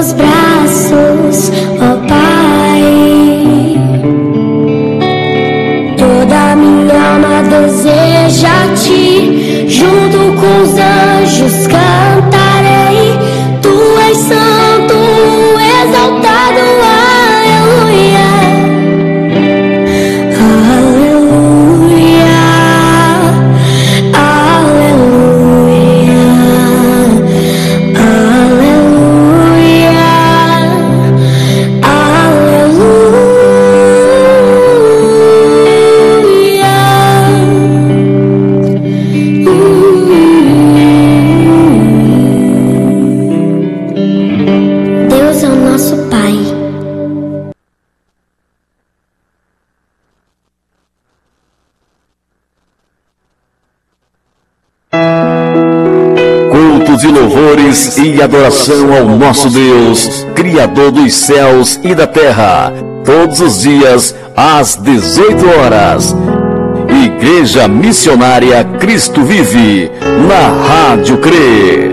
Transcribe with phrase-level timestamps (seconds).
[0.00, 0.49] teus braços,
[58.30, 62.72] adoração ao nosso Deus, Criador dos céus e da terra,
[63.04, 66.14] todos os dias às 18 horas.
[66.88, 69.90] Igreja Missionária Cristo Vive,
[70.28, 71.90] na Rádio CRE.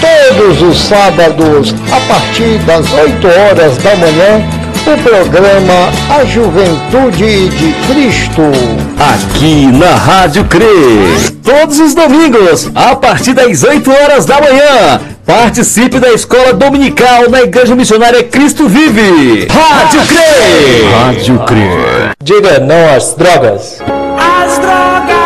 [0.00, 4.44] todos os sábados, a partir das 8 horas da manhã,
[4.92, 5.88] o programa
[6.18, 8.42] A Juventude de Cristo.
[8.98, 11.30] Aqui na Rádio CRE.
[11.44, 15.00] Todos os domingos, a partir das 8 horas da manhã.
[15.24, 19.46] Participe da escola dominical na Igreja Missionária Cristo Vive.
[19.48, 21.04] Rádio CRE.
[21.04, 22.10] Rádio CRE.
[22.20, 23.80] Diga não às drogas.
[24.18, 25.19] As drogas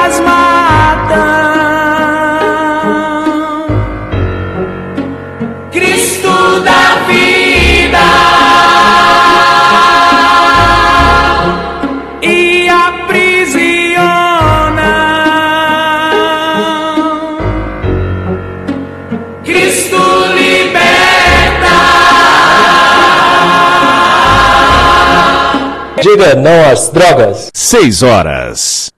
[26.25, 27.51] Diga não às drogas.
[27.53, 28.91] 6 horas.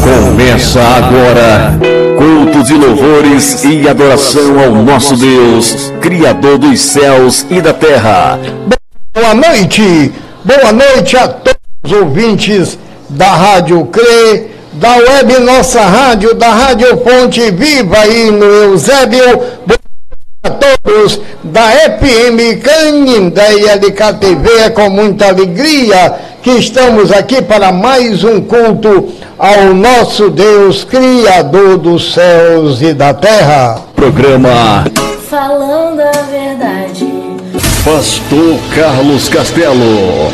[0.00, 1.76] Começa agora
[2.16, 8.38] cultos e louvores e adoração ao nosso Deus, Criador dos céus e da terra.
[9.12, 10.12] Boa noite,
[10.44, 16.96] boa noite a todos os ouvintes da Rádio CRE, da Web Nossa Rádio, da Rádio
[16.98, 19.42] Fonte Viva aí no Eusébio.
[20.96, 27.12] Boa noite a todos da FM Canindéia de KTV, é com muita alegria que estamos
[27.12, 33.80] aqui para mais um culto ao nosso Deus, Criador dos céus e da terra.
[33.94, 34.84] Programa
[35.28, 37.06] Falando a verdade.
[37.84, 40.32] Pastor Carlos Castelo.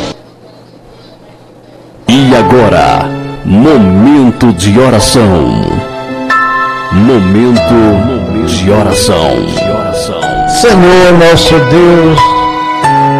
[2.07, 3.09] E agora,
[3.43, 5.61] momento de oração.
[6.91, 9.72] Momento de oração.
[10.63, 12.19] Senhor nosso Deus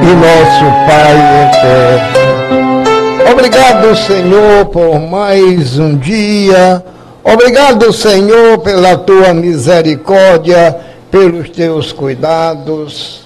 [0.02, 1.18] e nosso Pai
[1.50, 3.30] eterno.
[3.30, 6.82] Obrigado, Senhor, por mais um dia.
[7.22, 10.74] Obrigado, Senhor, pela tua misericórdia,
[11.12, 13.26] pelos teus cuidados.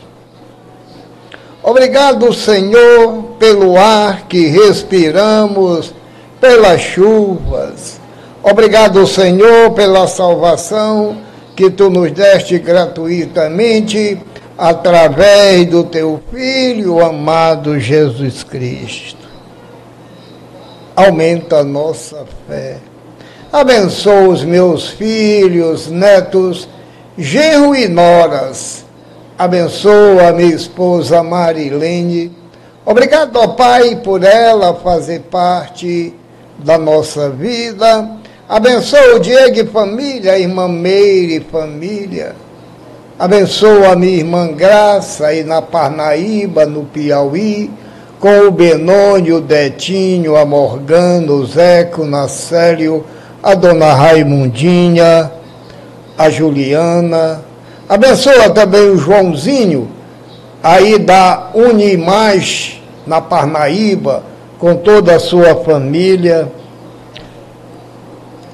[1.61, 5.94] Obrigado, Senhor, pelo ar que respiramos,
[6.41, 8.01] pelas chuvas.
[8.41, 11.26] Obrigado, Senhor, pela salvação
[11.57, 14.22] que tu nos deste gratuitamente
[14.56, 19.28] através do teu Filho amado Jesus Cristo.
[20.95, 22.78] Aumenta a nossa fé.
[23.51, 26.69] Abençoa os meus filhos, netos,
[27.18, 28.85] genro e noras.
[29.35, 32.38] Abençoa a minha esposa Marilene.
[32.85, 36.13] Obrigado, ó Pai, por ela fazer parte
[36.59, 38.26] da nossa vida.
[38.49, 42.33] Abençoa o Diego e família, a irmã Meire e família.
[43.19, 47.69] Abençoa a minha irmã Graça aí na Parnaíba, no Piauí,
[48.21, 53.03] com o Benônio, o Detinho, a Morgana, o Zeco, o Nacélio,
[53.44, 55.29] a dona Raimundinha,
[56.17, 57.44] a Juliana.
[57.89, 59.89] Abençoa também o Joãozinho,
[60.63, 64.23] aí da Unimais, na Parnaíba,
[64.57, 66.49] com toda a sua família.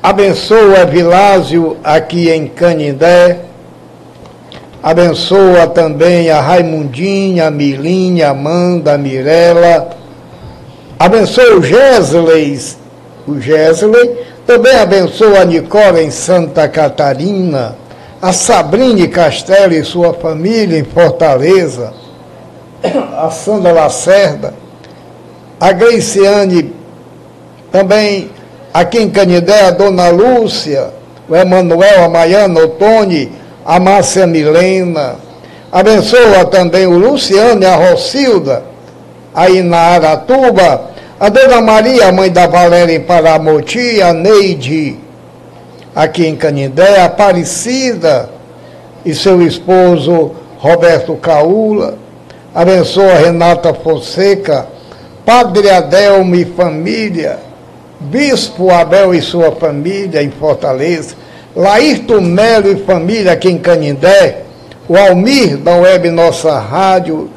[0.04, 3.40] Abençoa Vilásio aqui em Canindé.
[4.84, 9.92] Abençoa também a Raimundinha, a Milinha, a Amanda, a Mirella.
[11.00, 12.78] Abençoa o Gesleis
[13.26, 14.18] o Gesley.
[14.46, 17.76] Também abençoa a Nicole em Santa Catarina,
[18.22, 21.94] a Sabrine Castelo e sua família em Fortaleza,
[23.18, 24.54] a Sandra Lacerda,
[25.62, 26.74] a Gleiciane,
[27.72, 28.30] também
[28.74, 30.90] aqui em Canidé, a Dona Lúcia,
[31.30, 33.32] o Emanuel, a Maiana, o Tony,
[33.66, 35.16] a Márcia Milena.
[35.72, 38.64] Abençoa também o Luciano e a Rocilda,
[39.34, 40.92] aí na Aratuba.
[41.20, 45.00] A Dona Maria, mãe da Valéria em Paramoti, a Neide,
[45.96, 48.30] aqui em Canindé, a Aparecida
[49.06, 51.98] e seu esposo Roberto Caula.
[52.54, 54.68] Abençoa Renata Fonseca,
[55.26, 57.40] Padre Adelmo e família,
[58.00, 61.16] Bispo Abel e sua família em Fortaleza,
[61.56, 64.44] Laírto Melo e família aqui em Canindé,
[64.88, 67.30] o Almir da Web Nossa Rádio,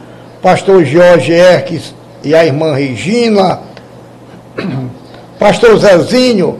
[0.42, 1.94] Pastor Jorge Erques
[2.24, 3.60] e a irmã Regina,
[5.38, 6.58] Pastor Zezinho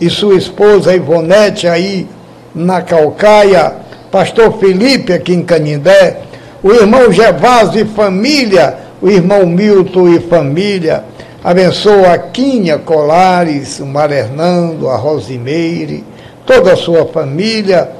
[0.00, 2.08] e sua esposa Ivonete aí
[2.54, 3.74] na Calcaia,
[4.10, 6.18] Pastor Felipe aqui em Canindé,
[6.62, 11.04] o irmão Gervásio e família, o irmão Milton e família,
[11.44, 16.04] abençoa a Quinha Colares, o Mar Hernando, a Rosimeire,
[16.46, 17.90] toda a sua família,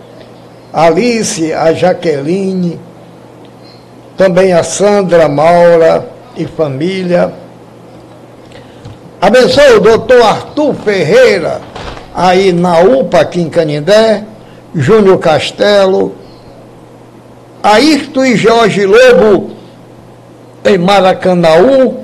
[0.72, 2.78] a Alice, a Jaqueline,
[4.16, 7.32] também a Sandra Maura e família.
[9.20, 11.60] Abençoa o doutor Arthur Ferreira,
[12.14, 14.24] aí na UPA, aqui em Canindé,
[14.74, 16.14] Júnior Castelo,
[17.62, 19.50] Ayrton e Jorge Lobo,
[20.64, 22.02] em Maracanaú,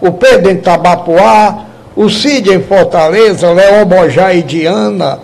[0.00, 5.18] o Pedro em Tabapuá, o Cid em Fortaleza, Leão Bojá e Diana,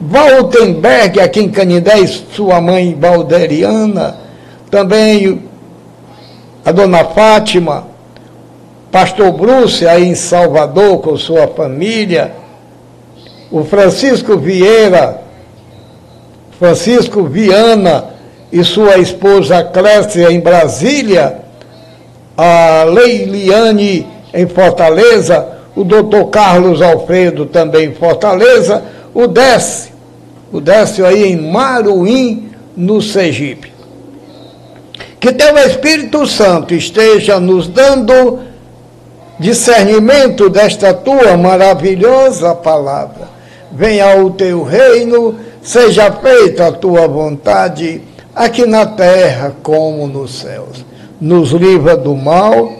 [0.00, 4.16] Valtenberg aqui em Canindé, sua mãe Valderiana,
[4.70, 5.42] também
[6.64, 7.86] a dona Fátima,
[8.90, 12.32] pastor Bruce aí em Salvador com sua família,
[13.50, 15.22] o Francisco Vieira,
[16.58, 18.16] Francisco Viana
[18.50, 21.38] e sua esposa Clécia em Brasília,
[22.36, 28.82] a Leiliane em Fortaleza, o doutor Carlos Alfredo também em Fortaleza,
[29.14, 29.92] o Décio,
[30.52, 33.72] o Décio aí em Maruim, no Sergipe.
[35.18, 38.40] Que teu Espírito Santo esteja nos dando
[39.38, 43.28] discernimento desta tua maravilhosa palavra.
[43.72, 48.02] Venha o teu reino, seja feita a tua vontade,
[48.34, 50.86] aqui na terra como nos céus
[51.20, 52.70] nos livra do mal,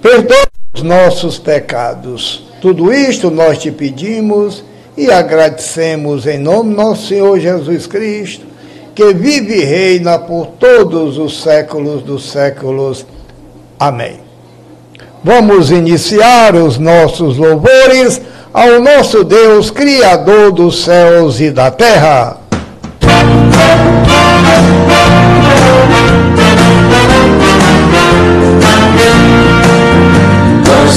[0.00, 2.44] perdoa os nossos pecados.
[2.60, 4.64] Tudo isto nós te pedimos
[4.96, 8.46] e agradecemos em nome nosso Senhor Jesus Cristo,
[8.94, 13.06] que vive e reina por todos os séculos dos séculos.
[13.78, 14.20] Amém.
[15.22, 18.20] Vamos iniciar os nossos louvores
[18.52, 22.37] ao nosso Deus, Criador dos céus e da terra.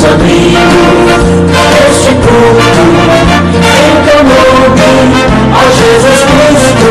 [0.02, 1.22] Nós abrimos
[1.88, 2.82] este culto
[3.78, 5.22] em teu nome,
[5.54, 6.90] ó Jesus Cristo,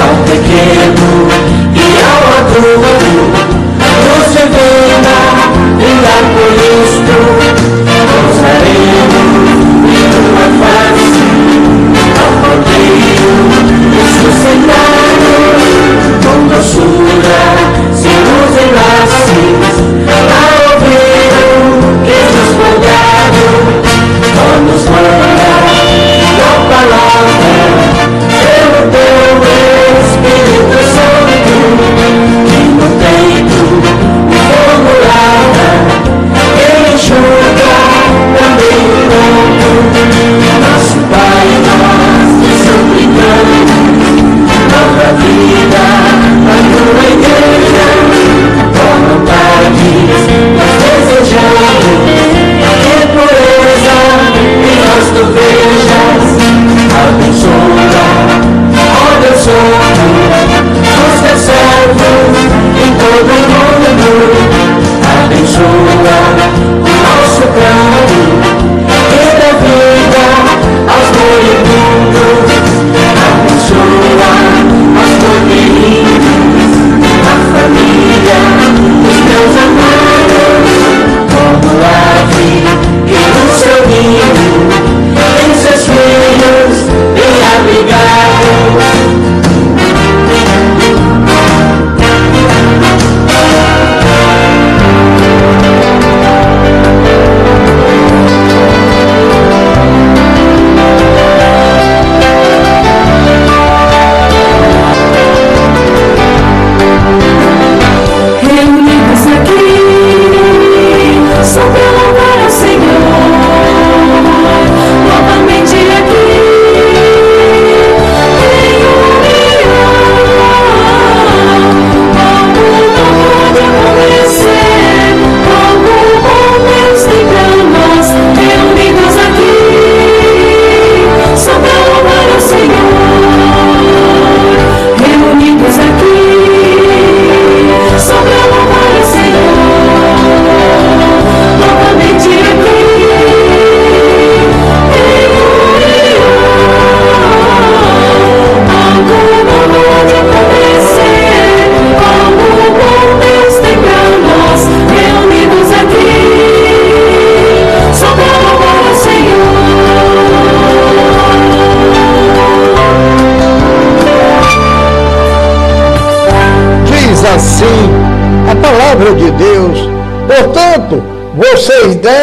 [0.00, 0.93] ao pequeno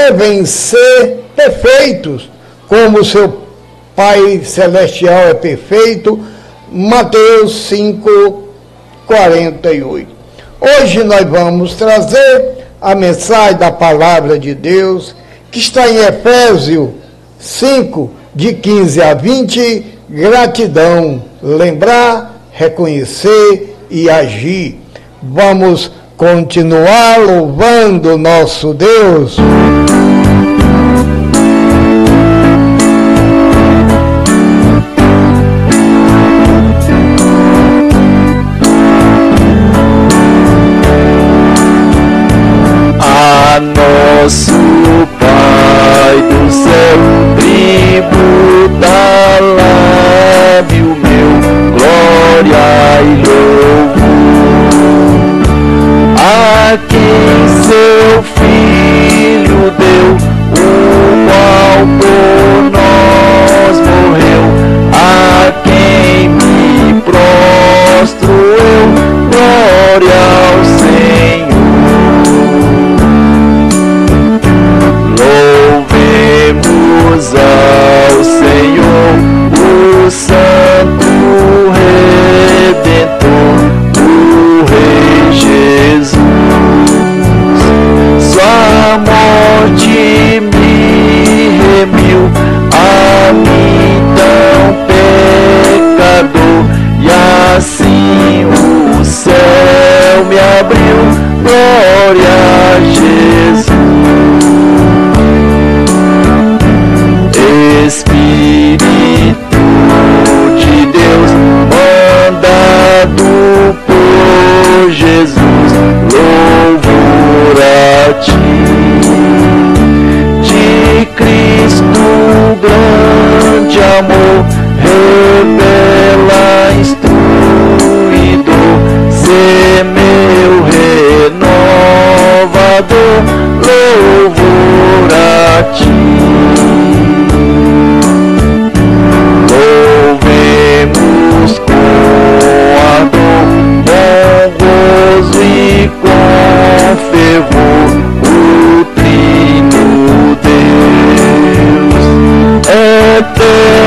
[0.02, 2.30] devem ser perfeitos,
[2.68, 3.42] como seu
[3.96, 6.20] Pai Celestial é perfeito.
[6.72, 8.44] Mateus 5,
[9.06, 10.08] 48.
[10.60, 15.14] Hoje nós vamos trazer a mensagem da palavra de Deus,
[15.52, 16.90] que está em Efésios
[17.38, 19.86] 5, de 15 a 20.
[20.10, 24.80] Gratidão, lembrar, reconhecer e agir.
[25.22, 29.38] Vamos continuar louvando nosso Deus.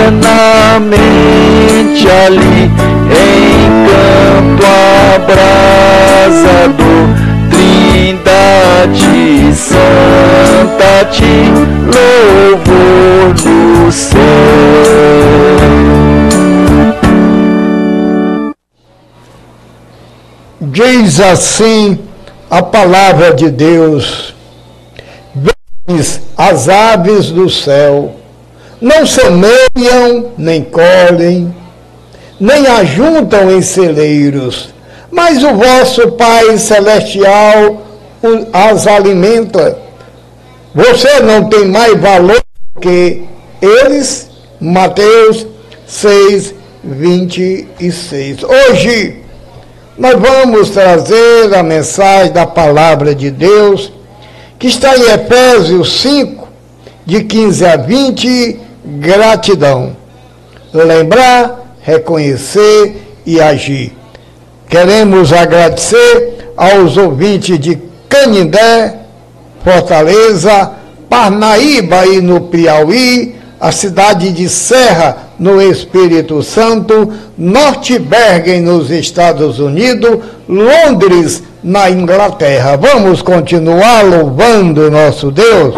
[0.07, 2.71] Eternamente ali,
[3.11, 4.67] em canto
[5.17, 7.07] abrasador,
[7.49, 9.15] Trindade
[9.55, 11.41] Santa ti,
[11.87, 14.21] louvor no céu.
[20.61, 21.99] Diz assim
[22.51, 24.35] a palavra de Deus:
[25.89, 28.17] Vês as aves do céu,
[28.85, 31.55] não semeiam, nem colhem,
[32.39, 34.75] nem ajuntam em celeiros,
[35.11, 37.81] mas o vosso Pai Celestial
[38.53, 39.79] as alimenta.
[40.75, 42.43] Você não tem mais valor
[42.79, 43.23] que
[43.63, 44.29] eles?
[44.61, 45.47] Mateus
[45.87, 48.45] 6, 26.
[48.45, 49.23] Hoje,
[49.97, 53.91] nós vamos trazer a mensagem da palavra de Deus,
[54.59, 56.49] que está em Efésios 5,
[57.07, 59.97] de 15 a 20, gratidão.
[60.73, 63.93] Lembrar, reconhecer e agir.
[64.69, 68.95] Queremos agradecer aos ouvintes de Canindé,
[69.63, 70.73] Fortaleza,
[71.09, 79.59] Parnaíba e no Piauí, a cidade de Serra, no Espírito Santo, Norte Bergen, nos Estados
[79.59, 82.77] Unidos, Londres, na Inglaterra.
[82.77, 85.75] Vamos continuar louvando nosso Deus.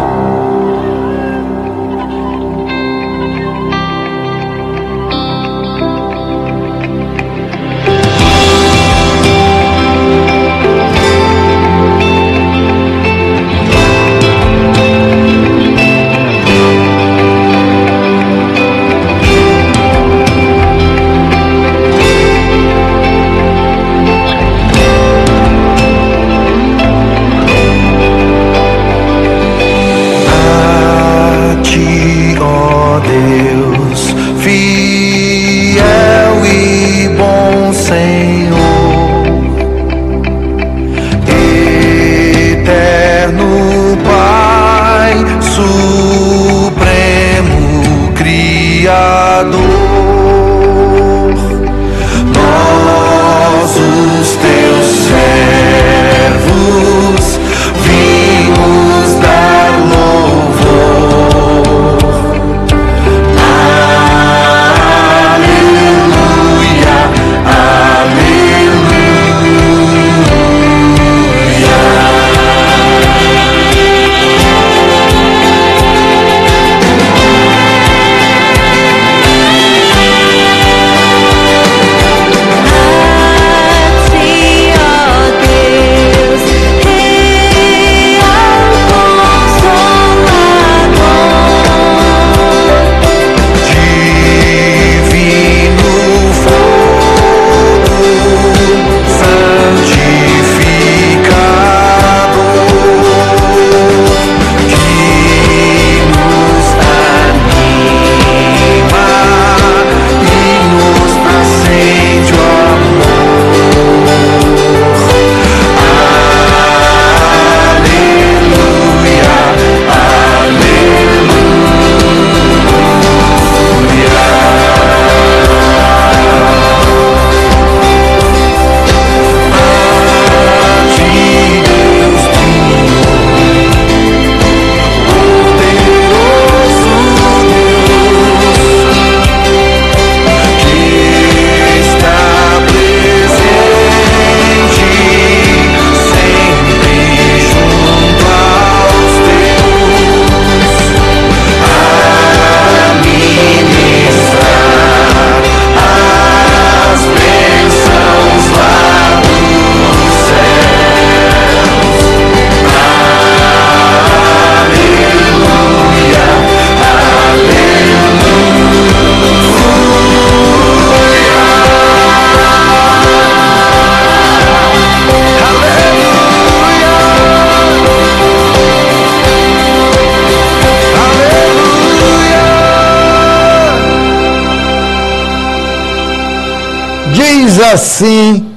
[187.71, 188.51] Assim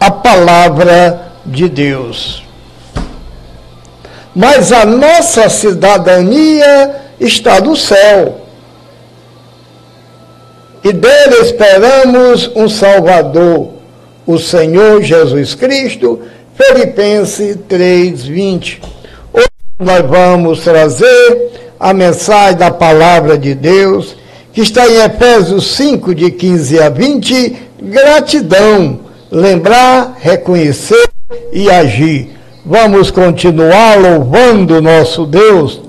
[0.00, 2.42] a palavra de Deus.
[4.34, 8.40] Mas a nossa cidadania está no céu.
[10.82, 13.70] E dele esperamos um Salvador,
[14.26, 16.20] o Senhor Jesus Cristo.
[16.54, 18.80] Filipenses 3:20.
[19.32, 24.16] Hoje nós vamos trazer a mensagem da palavra de Deus,
[24.52, 27.56] que está em Efésios 5 de 15 a 20,
[27.90, 31.08] gratidão, lembrar, reconhecer
[31.52, 32.30] e agir.
[32.64, 35.80] Vamos continuar louvando nosso Deus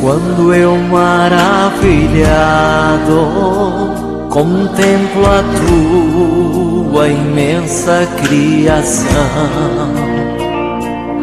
[0.00, 1.48] quando eu maravilhado
[4.30, 5.42] contemplo a
[6.92, 9.08] tua imensa criação,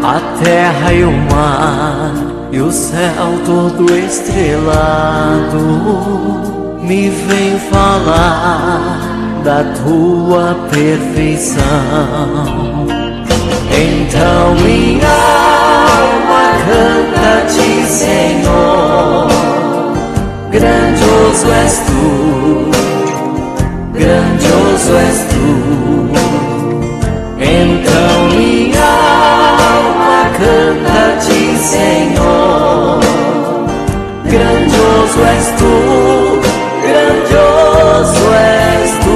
[0.04, 2.14] a terra e o mar
[2.52, 5.58] e o céu todo estrelado,
[6.82, 9.00] me vem falar
[9.44, 11.66] da tua perfeição.
[13.72, 15.45] Então minha
[16.66, 19.28] canta-te, Senhor.
[20.52, 22.72] Grandioso és tu,
[23.94, 25.48] grandioso és tu.
[27.38, 28.94] Então minha
[29.74, 33.00] alma canta-te, Senhor.
[34.34, 35.74] Grandioso és tu,
[36.86, 39.15] grandioso és tu.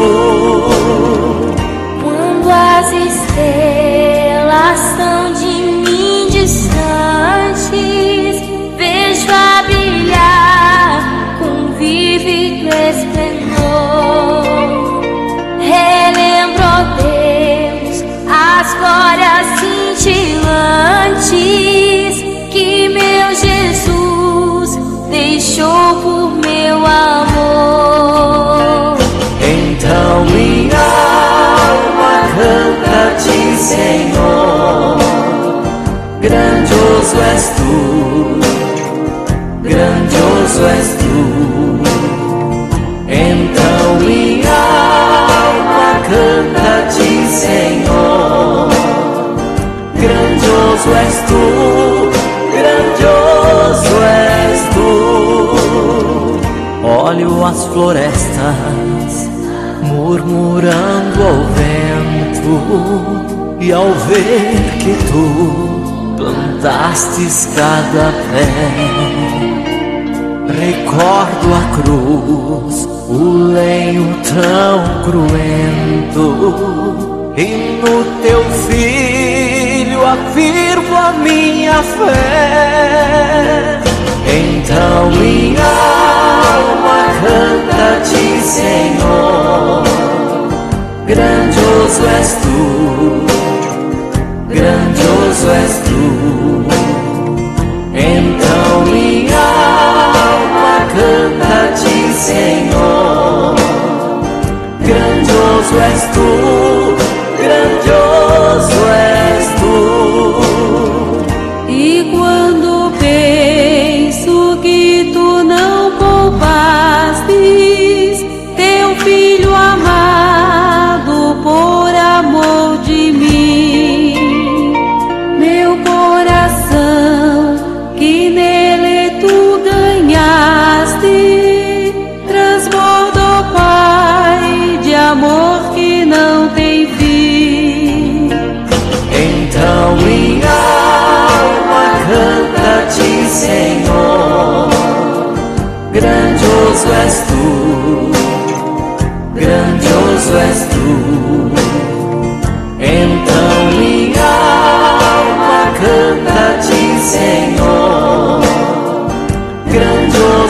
[33.69, 34.97] Senhor.
[36.21, 37.75] Grandioso és tu,
[39.61, 41.17] grandioso és tu.
[43.07, 44.61] Então minha
[45.43, 47.11] alma canta-te,
[47.43, 48.69] Senhor.
[50.01, 51.43] Grandioso és tu,
[52.57, 53.95] grandioso
[54.49, 54.89] és tu.
[56.87, 59.13] Olho as florestas
[59.83, 63.28] murmurando ao vento
[63.59, 68.47] e ao ver que tu plantastes cada pé.
[70.59, 76.25] Recordo a cruz, o lenho tão cruento,
[77.37, 83.79] e no teu filho afirmo a minha fé.
[84.25, 89.83] Então minha alma canta-te, Senhor.
[91.07, 93.38] Grandioso és tu
[94.59, 96.65] grandioso és tu.
[97.93, 99.47] Então minha
[100.27, 103.55] alma canta-te, Senhor.
[104.81, 106.29] Grandioso és tu,
[107.37, 109.18] grandioso és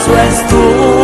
[0.09, 0.98] Grandioso és tu,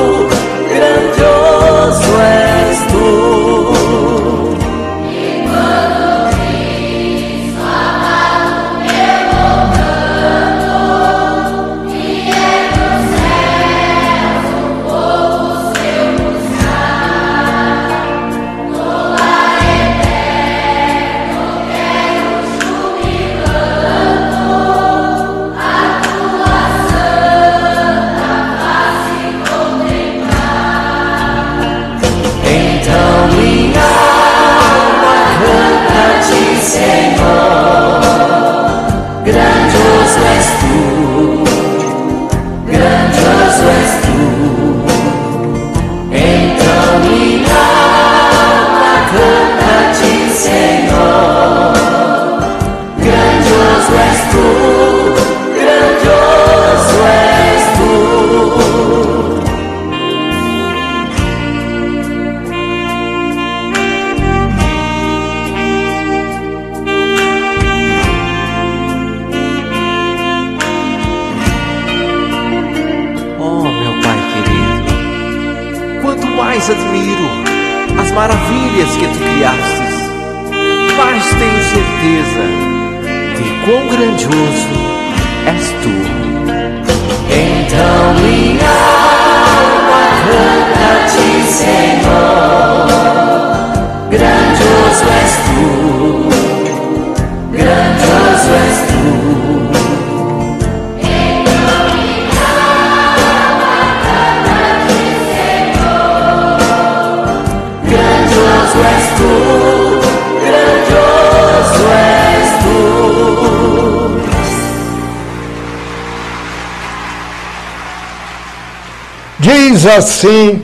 [119.85, 120.63] Assim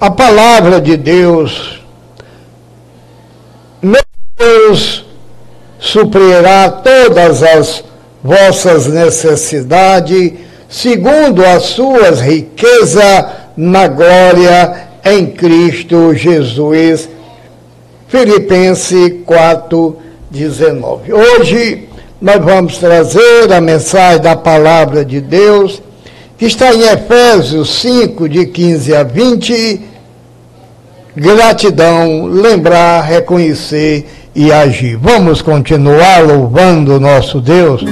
[0.00, 1.80] a palavra de Deus:
[3.80, 4.02] Meu
[4.36, 5.04] Deus
[5.78, 7.84] suprirá todas as
[8.22, 10.32] vossas necessidades,
[10.68, 17.08] segundo as suas riquezas na glória em Cristo Jesus.
[18.08, 19.96] Filipenses 4,
[20.30, 21.12] 19.
[21.12, 21.88] Hoje
[22.20, 25.82] nós vamos trazer a mensagem da palavra de Deus
[26.46, 29.80] está em Efésios 5, de 15 a 20.
[31.16, 34.96] Gratidão, lembrar, reconhecer e agir.
[34.96, 37.82] Vamos continuar louvando nosso Deus.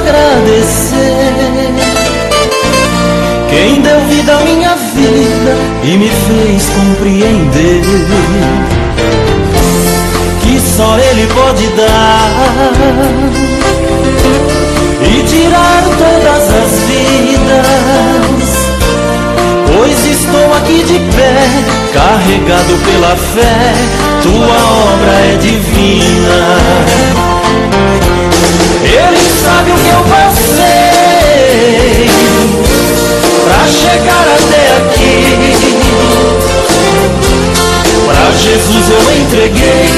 [0.00, 1.28] agradecer
[3.48, 7.82] quem deu vida à minha vida e me fez compreender
[10.42, 12.30] que só Ele pode dar
[15.02, 18.50] e tirar todas as vidas.
[19.66, 21.34] Pois estou aqui de pé,
[21.92, 23.74] carregado pela fé,
[24.22, 24.60] tua
[24.94, 26.40] obra é divina.
[28.82, 31.30] Ele sabe o que eu passei
[33.44, 35.60] pra chegar até aqui.
[38.06, 39.90] Pra Jesus eu entreguei,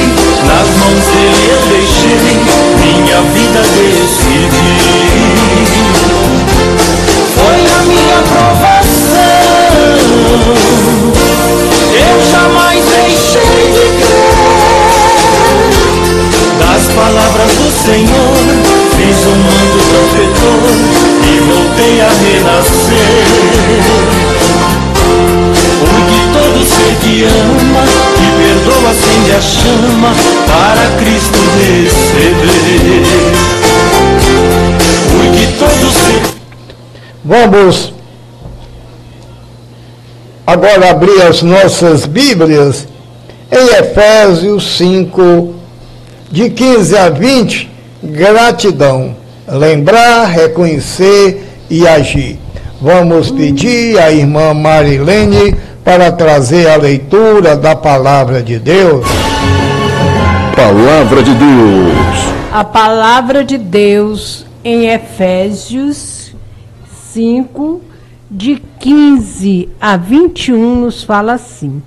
[0.47, 2.35] nas mãos dele eu deixei,
[2.81, 4.73] minha vida decidi.
[7.37, 9.43] Foi a minha provação,
[11.95, 12.62] eu jamais
[37.33, 37.95] Vamos
[40.47, 42.87] agora abrir as nossas Bíblias
[43.51, 45.55] em Efésios 5,
[46.31, 47.71] de 15 a 20,
[48.03, 49.17] gratidão.
[49.49, 52.39] Lembrar, reconhecer e agir.
[52.79, 59.07] Vamos pedir à irmã Marilene para trazer a leitura da palavra de Deus.
[60.55, 62.53] Palavra de Deus.
[62.53, 66.22] A palavra de Deus em Efésios
[67.13, 67.83] 5,
[68.31, 71.83] de 15 a 21, nos fala assim: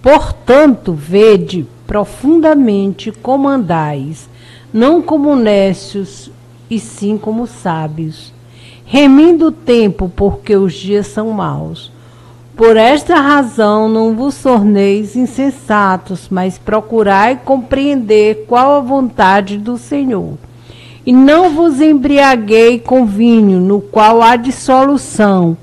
[0.00, 4.30] Portanto, vede profundamente como andais,
[4.72, 6.30] não como nécios,
[6.70, 8.32] e sim como sábios,
[8.86, 11.92] remindo o tempo, porque os dias são maus.
[12.56, 20.38] Por esta razão não vos torneis insensatos, mas procurai compreender qual a vontade do Senhor.
[21.04, 25.56] E não vos embriaguei com vinho, no qual há dissolução,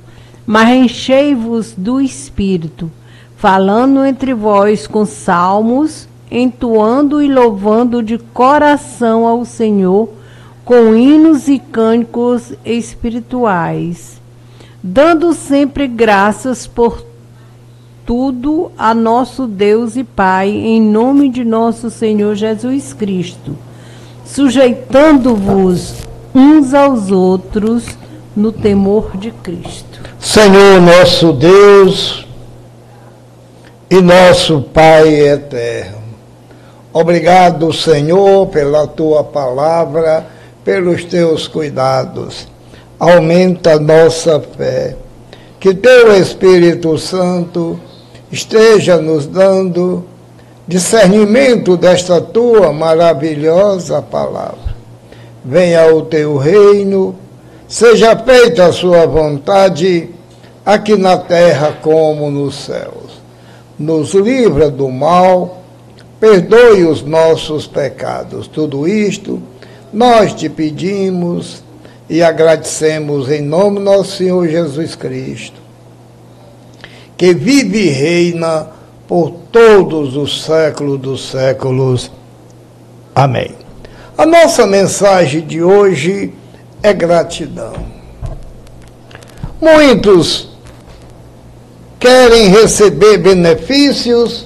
[0.45, 2.91] mas enchei-vos do Espírito,
[3.37, 10.09] falando entre vós com salmos, entoando e louvando de coração ao Senhor,
[10.65, 14.19] com hinos e cânticos espirituais
[14.83, 17.03] dando sempre graças por
[18.05, 23.55] tudo a nosso Deus e Pai, em nome de nosso Senhor Jesus Cristo,
[24.33, 25.95] sujeitando-vos
[26.33, 27.85] uns aos outros
[28.35, 29.99] no temor de Cristo.
[30.19, 32.25] Senhor nosso Deus
[33.89, 35.99] e nosso Pai eterno,
[36.93, 40.27] obrigado, Senhor, pela tua palavra,
[40.63, 42.47] pelos teus cuidados
[42.99, 44.95] aumenta nossa fé.
[45.59, 47.79] Que teu Espírito Santo
[48.31, 50.05] esteja nos dando
[50.69, 54.69] discernimento desta tua maravilhosa palavra.
[55.43, 57.15] Venha o teu reino,
[57.67, 60.09] seja feita a sua vontade,
[60.63, 63.19] aqui na terra como nos céus.
[63.79, 65.63] Nos livra do mal,
[66.19, 68.47] perdoe os nossos pecados.
[68.47, 69.41] Tudo isto
[69.91, 71.63] nós te pedimos
[72.07, 75.59] e agradecemos em nome do nosso Senhor Jesus Cristo,
[77.17, 78.77] que vive e reina
[79.09, 82.11] por todos os séculos dos séculos.
[83.13, 83.55] Amém.
[84.17, 86.33] A nossa mensagem de hoje
[86.81, 87.73] é gratidão.
[89.59, 90.47] Muitos
[91.99, 94.45] querem receber benefícios,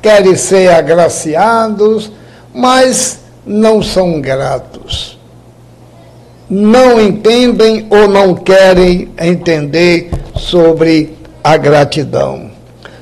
[0.00, 2.10] querem ser agraciados,
[2.54, 5.20] mas não são gratos
[6.50, 12.49] não entendem ou não querem entender sobre a gratidão.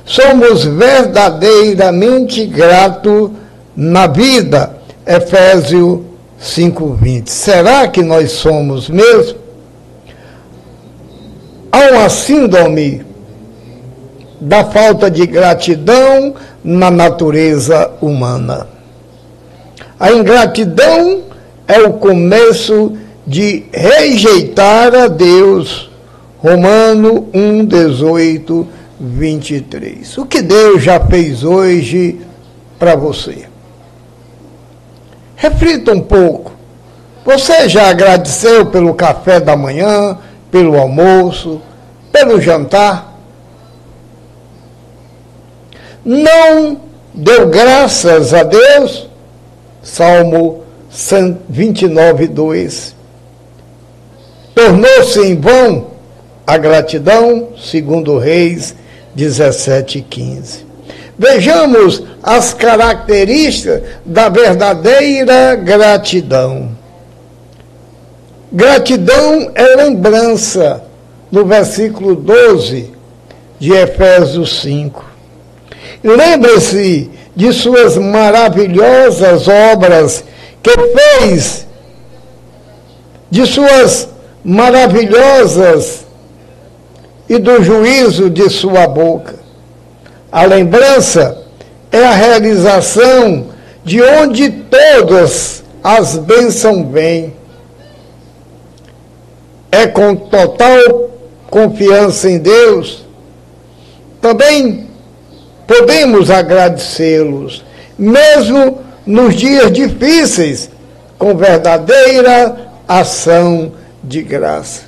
[0.09, 3.29] Somos verdadeiramente gratos
[3.75, 4.75] na vida.
[5.05, 6.03] Efésio
[6.41, 7.29] 5:20.
[7.29, 9.37] Será que nós somos mesmo?
[11.71, 13.05] Há uma síndrome
[14.41, 18.67] da falta de gratidão na natureza humana.
[19.99, 21.21] A ingratidão
[21.67, 22.93] é o começo
[23.27, 25.87] de rejeitar a Deus.
[26.39, 30.17] Romano 1, 18, 23.
[30.17, 32.19] O que Deus já fez hoje
[32.77, 33.47] para você?
[35.35, 36.51] Reflita um pouco.
[37.23, 40.17] Você já agradeceu pelo café da manhã,
[40.51, 41.61] pelo almoço,
[42.11, 43.17] pelo jantar?
[46.03, 46.81] Não
[47.13, 49.07] deu graças a Deus?
[49.81, 50.63] Salmo
[51.47, 52.95] 29, 2.
[54.55, 55.87] Tornou-se em vão
[56.45, 58.75] a gratidão, segundo Reis
[59.19, 60.65] 17, 15.
[61.17, 66.71] Vejamos as características da verdadeira gratidão.
[68.49, 70.81] Gratidão é lembrança,
[71.29, 72.91] no versículo 12,
[73.59, 75.05] de Efésios 5.
[76.01, 80.23] Lembre-se de suas maravilhosas obras
[80.63, 81.67] que fez,
[83.29, 84.07] de suas
[84.43, 86.05] maravilhosas
[87.29, 89.35] e do juízo de sua boca.
[90.31, 91.43] A lembrança
[91.91, 93.47] é a realização
[93.85, 97.33] de onde todas as bênçãos vêm.
[99.71, 101.09] É com total
[101.49, 103.05] confiança em Deus.
[104.19, 104.87] Também
[105.67, 107.63] podemos agradecê-los,
[107.97, 110.69] mesmo nos dias difíceis,
[111.17, 113.71] com verdadeira ação
[114.03, 114.83] de graça.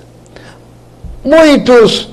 [1.24, 2.11] Muitos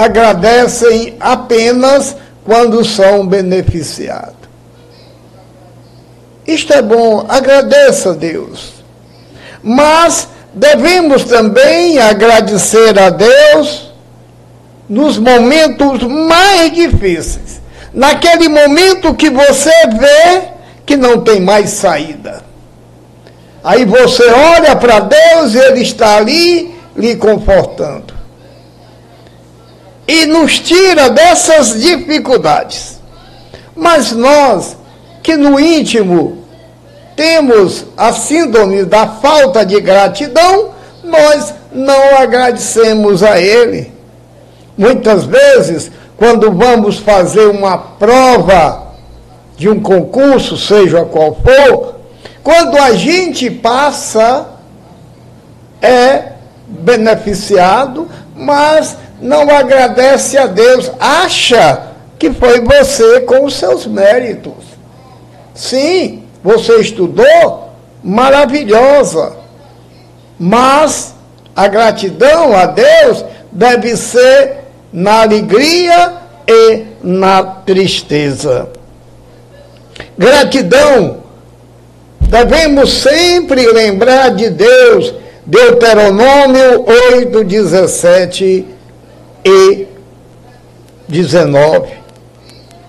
[0.00, 4.48] agradecem apenas quando são beneficiados.
[6.46, 8.72] Isto é bom, agradeça a Deus.
[9.62, 13.92] Mas devemos também agradecer a Deus
[14.88, 17.60] nos momentos mais difíceis.
[17.92, 20.48] Naquele momento que você vê
[20.86, 22.42] que não tem mais saída.
[23.62, 28.09] Aí você olha para Deus e Ele está ali lhe confortando.
[30.10, 33.00] E nos tira dessas dificuldades.
[33.76, 34.76] Mas nós,
[35.22, 36.44] que no íntimo
[37.14, 40.70] temos a síndrome da falta de gratidão,
[41.04, 43.92] nós não agradecemos a Ele.
[44.76, 48.88] Muitas vezes, quando vamos fazer uma prova
[49.56, 52.00] de um concurso, seja qual for,
[52.42, 54.48] quando a gente passa,
[55.80, 56.32] é
[56.66, 58.08] beneficiado,
[58.40, 61.88] mas não agradece a Deus, acha
[62.18, 64.64] que foi você com os seus méritos.
[65.54, 67.70] Sim, você estudou,
[68.02, 69.36] maravilhosa,
[70.38, 71.14] mas
[71.54, 76.14] a gratidão a Deus deve ser na alegria
[76.48, 78.68] e na tristeza.
[80.16, 81.20] Gratidão
[82.30, 85.12] Devemos sempre lembrar de Deus,
[85.50, 88.64] Deuteronômio 8, 17
[89.44, 89.86] e
[91.08, 91.88] 19.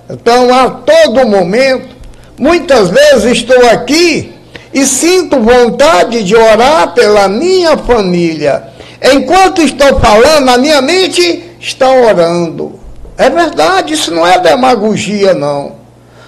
[0.08, 1.96] Então, a todo momento,
[2.38, 4.36] muitas vezes estou aqui
[4.72, 8.66] e sinto vontade de orar pela minha família.
[9.12, 12.80] Enquanto estou falando, a minha mente está orando.
[13.18, 15.78] É verdade, isso não é demagogia, não.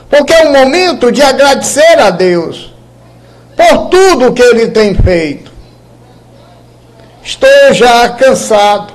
[0.10, 2.74] Porque é um momento de agradecer a Deus
[3.56, 5.53] por tudo que ele tem feito.
[7.24, 8.94] Estou já cansado.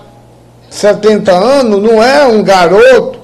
[0.68, 3.18] 70 anos não é um garoto.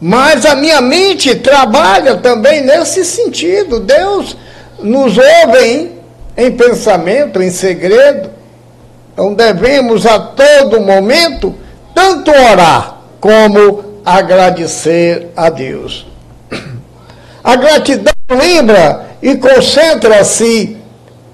[0.00, 3.80] Mas a minha mente trabalha também nesse sentido.
[3.80, 4.36] Deus
[4.82, 5.92] nos ouve em,
[6.36, 8.30] em pensamento, em segredo.
[9.12, 11.54] Então devemos a todo momento
[11.94, 16.06] tanto orar como agradecer a Deus.
[17.44, 20.76] A gratidão lembra e concentra-se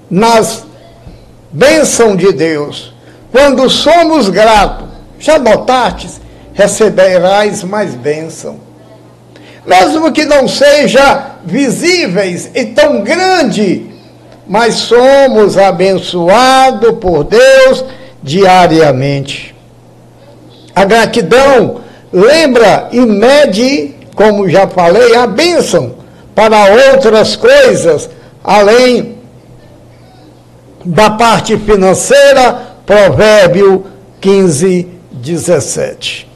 [0.09, 0.66] nas
[1.57, 2.93] bênçãos de Deus.
[3.31, 4.87] Quando somos gratos,
[5.19, 6.21] já notastes,
[6.53, 8.59] receberás mais bênção.
[9.65, 13.87] Mesmo que não seja visíveis e tão grande,
[14.47, 17.83] mas somos abençoados por Deus
[18.21, 19.55] diariamente.
[20.75, 21.81] A gratidão
[22.13, 25.95] lembra e mede, como já falei, a bênção
[26.35, 28.09] para outras coisas,
[28.43, 29.16] além
[30.87, 33.85] da parte financeira, Provérbio
[34.21, 36.31] 15, 17.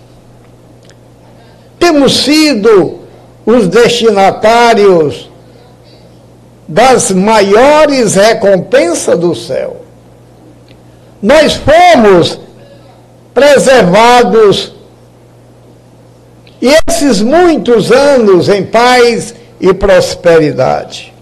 [1.79, 2.99] Temos sido
[3.45, 5.31] os destinatários
[6.67, 9.85] das maiores recompensas do céu.
[11.21, 12.37] Nós fomos
[13.33, 14.73] preservados
[16.61, 21.13] e esses muitos anos em paz e prosperidade.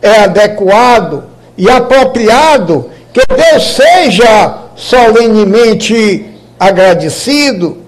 [0.00, 7.78] É adequado e apropriado que Deus seja solenemente agradecido,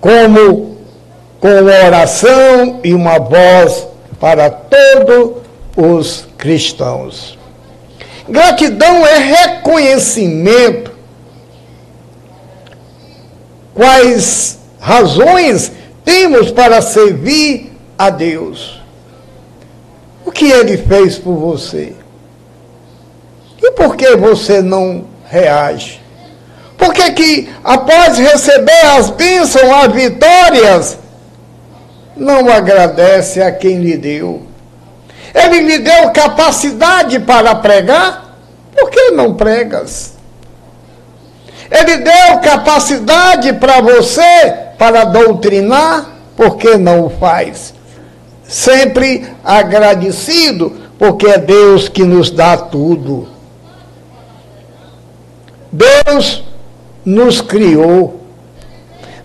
[0.00, 0.76] como
[1.40, 3.86] com oração e uma voz
[4.20, 5.42] para todos
[5.76, 7.38] os cristãos.
[8.28, 10.92] Gratidão é reconhecimento.
[13.74, 15.72] Quais razões
[16.04, 18.73] temos para servir a Deus.
[20.24, 21.94] O que ele fez por você?
[23.62, 26.02] E por que você não reage?
[26.76, 30.98] Por que, que após receber as bênçãos, as vitórias,
[32.16, 34.42] não agradece a quem lhe deu?
[35.34, 38.36] Ele lhe deu capacidade para pregar?
[38.74, 40.14] Por que não pregas?
[41.70, 46.06] Ele deu capacidade para você para doutrinar,
[46.36, 47.74] por que não o faz?
[48.46, 53.28] Sempre agradecido, porque é Deus que nos dá tudo.
[55.72, 56.44] Deus
[57.04, 58.20] nos criou.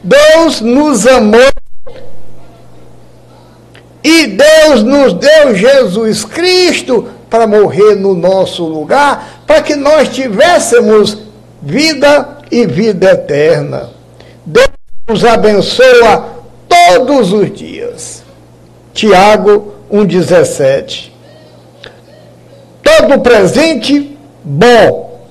[0.04, 1.50] Deus nos amou.
[4.04, 11.18] E Deus nos deu Jesus Cristo para morrer no nosso lugar, para que nós tivéssemos
[11.62, 13.90] vida e vida eterna.
[14.46, 14.70] Deus
[15.08, 16.30] nos abençoa
[16.68, 18.19] todos os dias.
[19.00, 21.10] Tiago 1,17.
[22.84, 25.26] Todo presente bom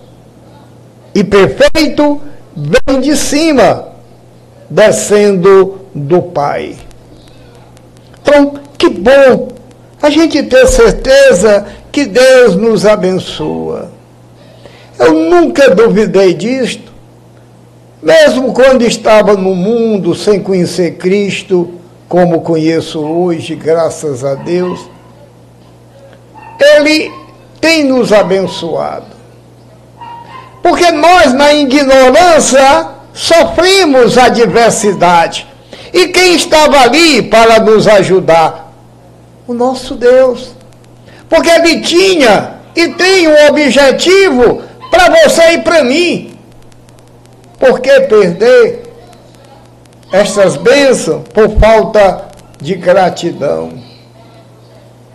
[1.14, 2.18] e perfeito
[2.56, 3.88] vem de cima,
[4.70, 6.76] descendo do Pai.
[8.22, 9.48] Então, que bom
[10.00, 13.90] a gente ter certeza que Deus nos abençoa.
[14.98, 16.90] Eu nunca duvidei disto,
[18.02, 21.77] mesmo quando estava no mundo sem conhecer Cristo,
[22.08, 24.88] como conheço hoje, graças a Deus.
[26.58, 27.12] Ele
[27.60, 29.06] tem nos abençoado.
[30.62, 35.46] Porque nós, na ignorância, sofrimos adversidade.
[35.92, 38.72] E quem estava ali para nos ajudar?
[39.46, 40.52] O nosso Deus.
[41.28, 46.38] Porque ele tinha e tem um objetivo para você e para mim.
[47.58, 48.87] Por que perder
[50.12, 52.28] estas bênçãos por falta
[52.60, 53.72] de gratidão?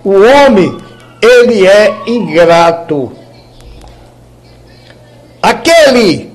[0.03, 0.77] O homem,
[1.21, 3.11] ele é ingrato.
[5.41, 6.31] Aquele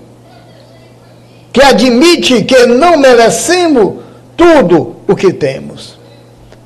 [1.52, 4.02] que admite que não merecemos
[4.36, 5.98] tudo o que temos.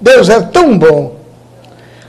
[0.01, 1.17] Deus é tão bom.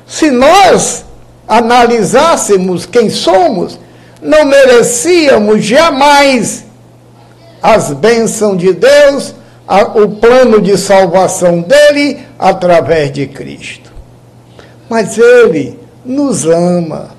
[0.06, 1.06] Se nós
[1.48, 3.80] analisássemos quem somos,
[4.22, 6.66] não merecíamos jamais
[7.62, 9.34] as bênçãos de Deus,
[9.68, 13.92] o plano de salvação dele através de Cristo.
[14.90, 17.12] Mas ele nos ama.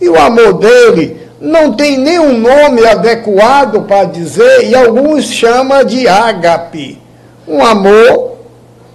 [0.00, 6.06] E o amor dele não tem nenhum nome adequado para dizer, e alguns chamam de
[6.08, 7.00] ágape.
[7.46, 8.38] Um amor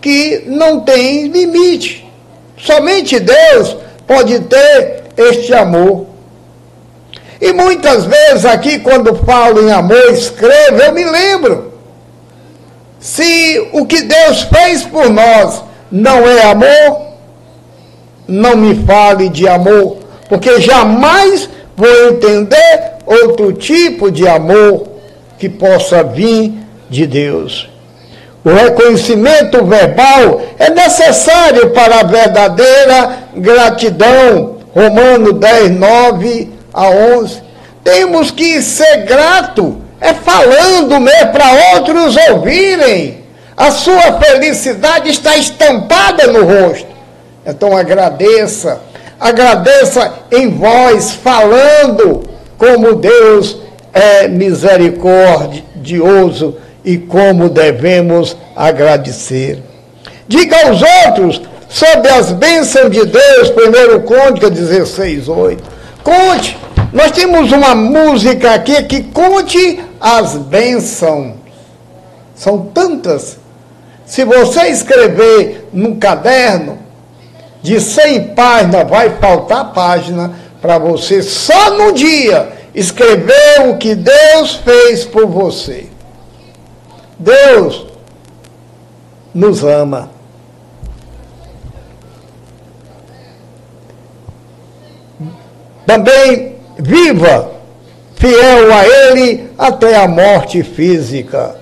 [0.01, 2.09] que não tem limite.
[2.57, 3.77] Somente Deus
[4.07, 6.07] pode ter este amor.
[7.41, 11.68] E muitas vezes aqui, quando falo em amor, escrevo, eu me lembro.
[12.99, 17.07] Se o que Deus fez por nós não é amor,
[18.27, 19.97] não me fale de amor,
[20.27, 24.87] porque jamais vou entender outro tipo de amor
[25.37, 26.53] que possa vir
[26.89, 27.69] de Deus.
[28.43, 34.57] O reconhecimento verbal é necessário para a verdadeira gratidão.
[34.73, 37.41] Romano 10, 9 a 11.
[37.83, 43.23] Temos que ser grato, é falando mesmo para outros ouvirem.
[43.55, 46.89] A sua felicidade está estampada no rosto.
[47.45, 48.81] Então agradeça,
[49.19, 52.23] agradeça em voz, falando
[52.57, 53.57] como Deus
[53.93, 59.59] é misericordioso e como devemos agradecer.
[60.27, 63.53] Diga aos outros sobre as bênçãos de Deus, 1
[64.05, 65.63] Crônica 16, 8.
[66.03, 66.57] Conte.
[66.91, 71.35] Nós temos uma música aqui que conte as bênçãos.
[72.35, 73.37] São tantas.
[74.05, 76.79] Se você escrever num caderno
[77.61, 84.55] de 100 páginas, vai faltar página para você só no dia escrever o que Deus
[84.55, 85.87] fez por você.
[87.19, 87.85] Deus
[89.33, 90.09] nos ama.
[95.85, 97.59] Também viva
[98.15, 101.55] fiel a Ele até a morte física.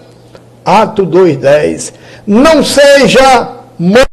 [0.65, 1.93] Ato 2,10.
[2.25, 3.49] Não seja
[3.79, 4.07] morto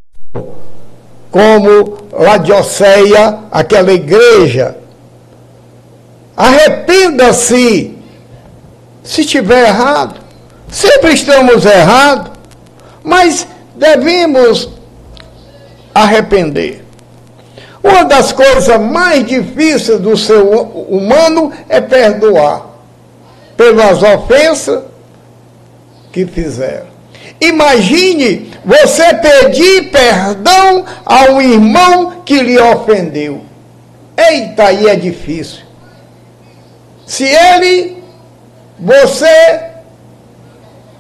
[1.30, 4.76] como Laodiceia, aquela igreja.
[6.36, 7.96] Arrependa-se
[9.02, 10.20] se estiver errado.
[10.70, 12.32] Sempre estamos errados,
[13.02, 14.68] mas devemos
[15.94, 16.83] arrepender.
[17.84, 22.64] Uma das coisas mais difíceis do ser humano é perdoar
[23.58, 24.84] pelas ofensas
[26.10, 26.86] que fizeram.
[27.38, 33.42] Imagine você pedir perdão a um irmão que lhe ofendeu.
[34.16, 35.64] Eita, aí é difícil.
[37.06, 38.02] Se ele,
[38.78, 39.60] você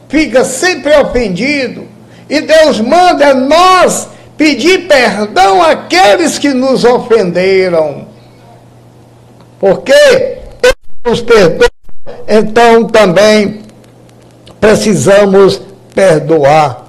[0.06, 1.88] fica sempre ofendido.
[2.28, 8.06] E Deus manda nós pedir perdão àqueles que nos ofenderam.
[9.58, 10.74] Porque Ele
[11.06, 11.68] nos perdoa
[12.28, 13.62] Então também
[14.60, 15.60] precisamos
[15.94, 16.84] perdoar.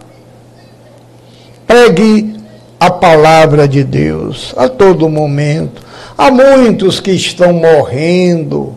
[1.67, 2.35] Pregue
[2.79, 5.81] a palavra de Deus a todo momento.
[6.17, 8.75] Há muitos que estão morrendo.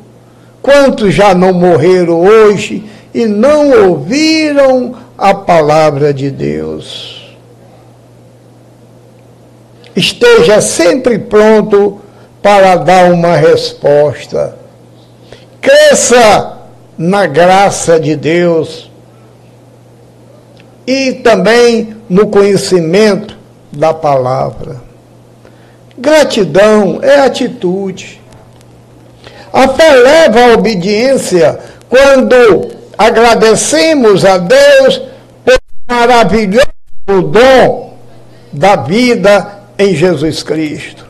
[0.63, 7.18] Quantos já não morreram hoje e não ouviram a palavra de Deus?
[9.99, 12.01] Esteja sempre pronto
[12.41, 14.57] para dar uma resposta.
[15.61, 16.57] Cresça
[16.97, 18.89] na graça de Deus
[20.87, 23.37] e também no conhecimento
[23.73, 24.81] da palavra.
[25.99, 28.21] Gratidão é atitude.
[29.53, 35.03] A fé leva à obediência quando agradecemos a Deus
[35.45, 36.69] pelo maravilhoso
[37.33, 37.95] dom
[38.53, 41.07] da vida em Jesus Cristo.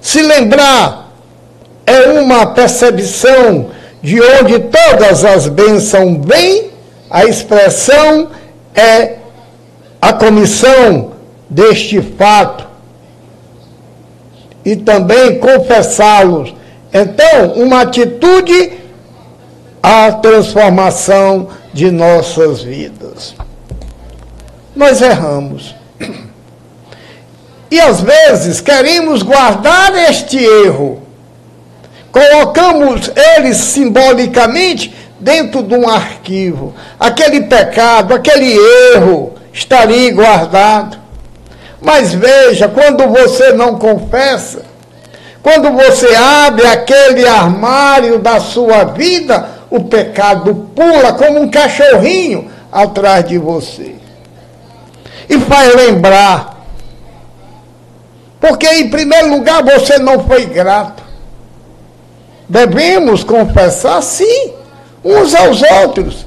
[0.00, 1.12] Se lembrar
[1.86, 3.70] é uma percepção
[4.02, 6.70] de onde todas as bênçãos vêm,
[7.10, 8.30] a expressão
[8.74, 9.16] é
[10.00, 11.12] a comissão
[11.48, 12.66] deste fato
[14.64, 16.54] e também confessá-los.
[16.92, 18.72] Então, uma atitude
[19.82, 23.34] à transformação de nossas vidas.
[24.74, 25.79] Nós erramos.
[27.70, 31.02] E às vezes queremos guardar este erro.
[32.10, 36.74] Colocamos ele simbolicamente dentro de um arquivo.
[36.98, 38.56] Aquele pecado, aquele
[38.94, 40.98] erro está ali guardado.
[41.80, 44.62] Mas veja, quando você não confessa,
[45.42, 53.24] quando você abre aquele armário da sua vida, o pecado pula como um cachorrinho atrás
[53.24, 53.99] de você.
[55.30, 56.50] E faz lembrar
[58.40, 61.02] porque, em primeiro lugar, você não foi grato.
[62.48, 64.54] Devemos confessar, sim,
[65.04, 66.26] uns aos outros.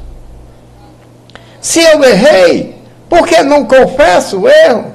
[1.60, 2.78] Se eu errei,
[3.10, 4.94] por que não confesso o erro?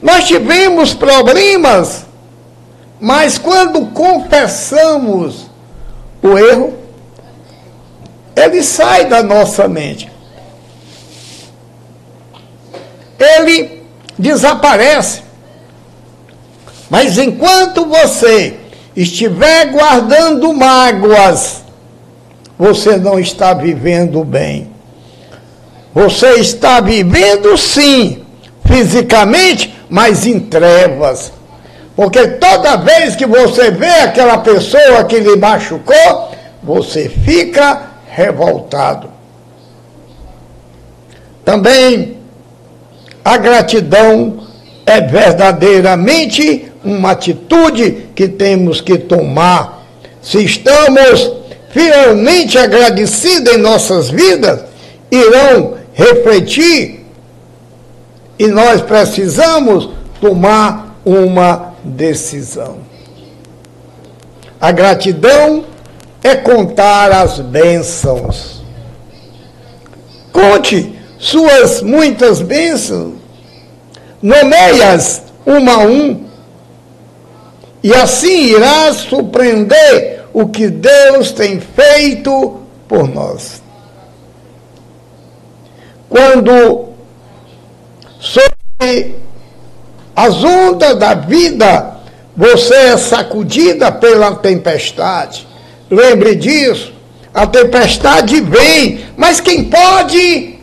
[0.00, 2.06] Nós tivemos problemas,
[2.98, 5.50] mas quando confessamos
[6.22, 6.72] o erro,
[8.34, 10.10] ele sai da nossa mente.
[13.24, 13.82] Ele
[14.18, 15.22] desaparece.
[16.90, 18.56] Mas enquanto você
[18.94, 21.62] estiver guardando mágoas,
[22.58, 24.70] você não está vivendo bem.
[25.92, 28.24] Você está vivendo sim,
[28.66, 31.32] fisicamente, mas em trevas.
[31.96, 39.10] Porque toda vez que você vê aquela pessoa que lhe machucou, você fica revoltado.
[41.44, 42.13] Também
[43.24, 44.44] a gratidão
[44.84, 49.82] é verdadeiramente uma atitude que temos que tomar.
[50.20, 51.32] Se estamos
[51.70, 54.64] fielmente agradecidos em nossas vidas,
[55.10, 57.06] irão refletir
[58.38, 59.88] e nós precisamos
[60.20, 62.78] tomar uma decisão.
[64.60, 65.64] A gratidão
[66.22, 68.62] é contar as bênçãos.
[70.32, 70.93] Conte
[71.24, 73.14] suas muitas bênçãos.
[74.22, 76.26] Nomeie-as uma a um
[77.82, 83.62] e assim irá surpreender o que Deus tem feito por nós.
[86.08, 86.90] Quando
[88.20, 89.14] sobre
[90.14, 91.96] as ondas da vida
[92.36, 95.46] você é sacudida pela tempestade,
[95.90, 96.92] lembre disso.
[97.32, 100.53] A tempestade vem, mas quem pode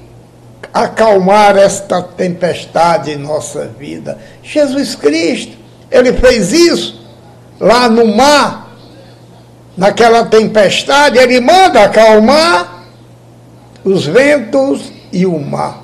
[0.73, 4.17] acalmar esta tempestade em nossa vida?
[4.43, 5.57] Jesus Cristo.
[5.89, 7.01] Ele fez isso
[7.59, 8.75] lá no mar,
[9.77, 12.85] naquela tempestade, ele manda acalmar
[13.83, 15.81] os ventos e o mar.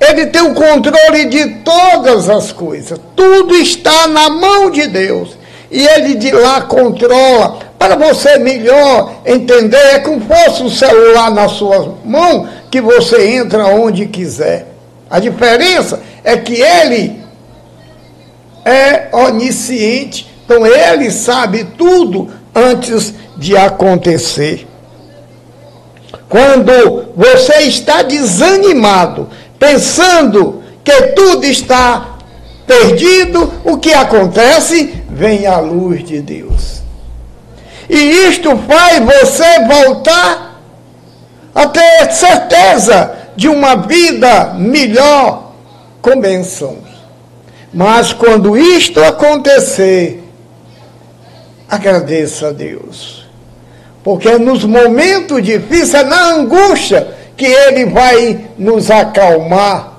[0.00, 3.00] Ele tem o controle de todas as coisas.
[3.16, 5.36] Tudo está na mão de Deus.
[5.70, 7.58] E ele de lá controla.
[7.78, 13.66] Para você melhor entender, é como fosse um celular na sua mão que você entra
[13.66, 14.74] onde quiser.
[15.10, 17.22] A diferença é que ele
[18.64, 24.66] é onisciente então ele sabe tudo antes de acontecer.
[26.26, 32.16] Quando você está desanimado, pensando que tudo está
[32.66, 35.02] perdido, o que acontece?
[35.10, 36.80] Vem a luz de Deus.
[37.90, 37.98] E
[38.30, 40.47] isto faz você voltar
[41.58, 45.54] a ter certeza de uma vida melhor
[46.00, 46.86] com bênçãos.
[47.74, 50.22] Mas quando isto acontecer,
[51.68, 53.26] agradeça a Deus.
[54.04, 59.98] porque é nos momentos difíceis, é na angústia, que Ele vai nos acalmar.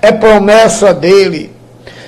[0.00, 1.52] É promessa dele.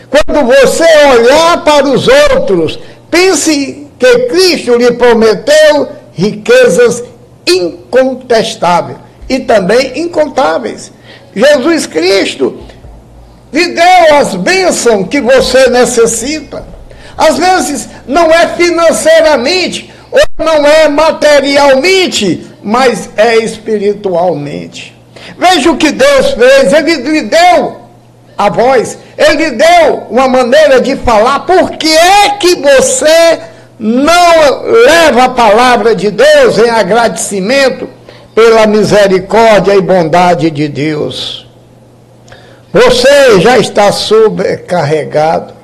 [0.08, 2.78] Quando você olhar para os outros,
[3.10, 7.02] pense que Cristo lhe prometeu riquezas
[7.48, 10.92] incontestáveis e também incontáveis.
[11.34, 12.58] Jesus Cristo
[13.52, 16.66] lhe deu as bênçãos que você necessita.
[17.16, 24.96] Às vezes não é financeiramente ou não é materialmente, mas é espiritualmente.
[25.36, 27.80] Veja o que Deus fez, Ele lhe deu
[28.36, 31.40] a voz, Ele lhe deu uma maneira de falar.
[31.40, 33.40] Por que é que você
[33.78, 37.88] não leva a palavra de Deus em agradecimento
[38.34, 41.46] pela misericórdia e bondade de Deus?
[42.72, 45.54] Você já está sobrecarregado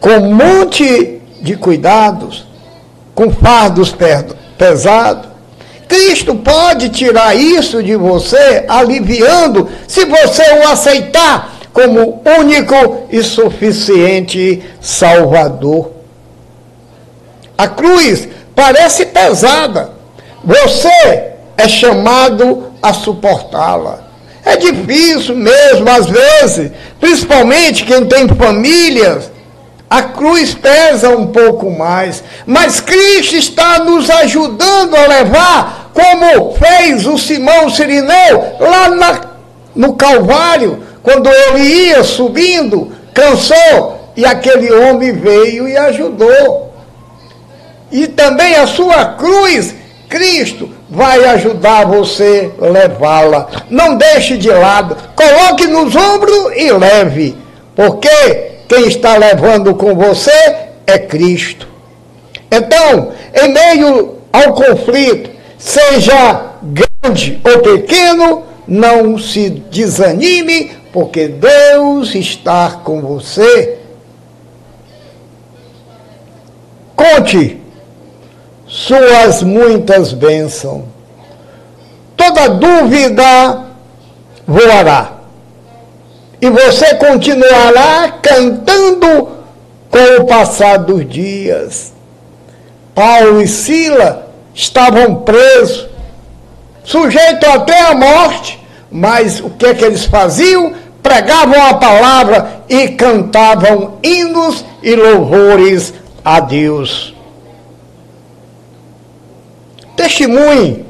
[0.00, 2.44] com um monte de cuidados,
[3.14, 3.94] com fardos
[4.58, 5.30] pesados.
[5.88, 14.62] Cristo pode tirar isso de você, aliviando, se você o aceitar como único e suficiente
[14.80, 15.91] Salvador.
[17.56, 19.92] A cruz parece pesada,
[20.44, 24.00] você é chamado a suportá-la.
[24.44, 29.30] É difícil mesmo, às vezes, principalmente quem tem famílias,
[29.88, 37.06] a cruz pesa um pouco mais, mas Cristo está nos ajudando a levar, como fez
[37.06, 39.20] o Simão Sirineu lá na,
[39.76, 46.71] no Calvário, quando ele ia subindo, cansou, e aquele homem veio e ajudou.
[47.92, 49.74] E também a sua cruz,
[50.08, 53.48] Cristo vai ajudar você levá-la.
[53.68, 57.36] Não deixe de lado, coloque nos ombros e leve,
[57.76, 61.68] porque quem está levando com você é Cristo.
[62.50, 72.70] Então, em meio ao conflito, seja grande ou pequeno, não se desanime, porque Deus está
[72.82, 73.78] com você.
[76.94, 77.61] Conte
[78.92, 80.82] suas muitas bênçãos.
[82.14, 83.64] Toda dúvida
[84.46, 85.12] voará
[86.40, 89.28] e você continuará cantando
[89.88, 91.92] com o passar dos dias.
[92.94, 95.88] Paulo e Sila estavam presos,
[96.84, 100.74] sujeitos até à morte, mas o que é que eles faziam?
[101.02, 107.11] Pregavam a palavra e cantavam hinos e louvores a Deus.
[109.96, 110.84] Testemunhe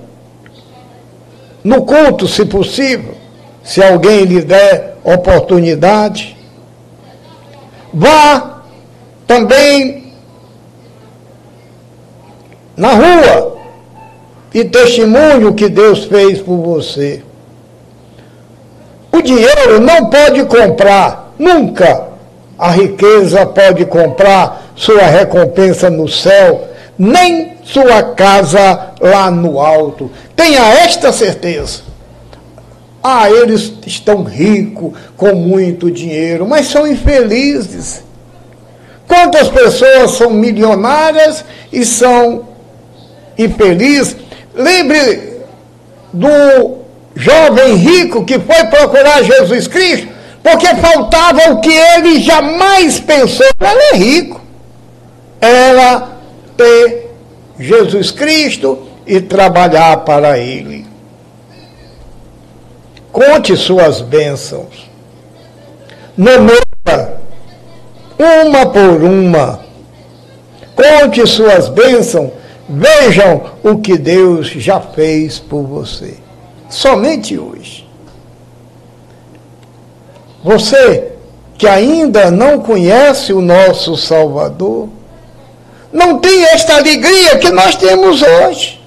[1.64, 3.14] no culto, se possível,
[3.62, 6.36] se alguém lhe der oportunidade.
[7.92, 8.62] Vá
[9.26, 10.12] também
[12.76, 13.58] na rua
[14.54, 17.22] e testemunhe o que Deus fez por você.
[19.10, 22.08] O dinheiro não pode comprar, nunca.
[22.58, 26.68] A riqueza pode comprar sua recompensa no céu,
[26.98, 30.10] nem sua casa lá no alto.
[30.36, 31.82] Tenha esta certeza.
[33.02, 38.04] Ah, eles estão ricos, com muito dinheiro, mas são infelizes.
[39.08, 42.48] Quantas pessoas são milionárias e são
[43.36, 44.16] infelizes?
[44.54, 45.40] Lembre
[46.12, 46.78] do
[47.16, 50.08] jovem rico que foi procurar Jesus Cristo,
[50.42, 53.46] porque faltava o que ele jamais pensou.
[53.58, 54.40] Ela é rico.
[55.40, 56.11] Era
[56.56, 57.10] ter
[57.58, 60.86] Jesus Cristo e trabalhar para ele.
[63.10, 64.90] Conte suas bênçãos.
[66.16, 66.62] Nomeia
[68.18, 69.60] uma por uma.
[70.74, 72.30] Conte suas bênçãos.
[72.68, 76.14] Vejam o que Deus já fez por você.
[76.70, 77.86] Somente hoje.
[80.42, 81.12] Você
[81.58, 84.88] que ainda não conhece o nosso Salvador,
[85.92, 88.80] não tem esta alegria que nós temos hoje.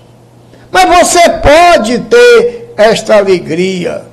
[0.72, 4.04] Mas você pode ter esta alegria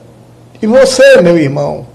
[0.61, 1.87] e você, meu irmão,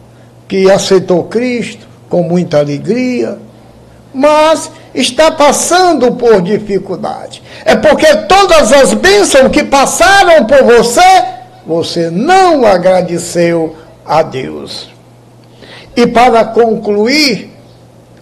[0.47, 3.37] que aceitou Cristo com muita alegria,
[4.13, 7.41] mas está passando por dificuldade.
[7.63, 11.23] É porque todas as bênçãos que passaram por você,
[11.65, 13.75] você não agradeceu
[14.05, 14.89] a Deus.
[15.95, 17.51] E para concluir